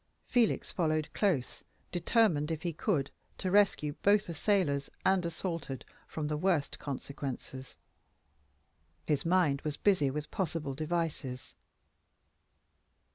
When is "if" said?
2.49-2.63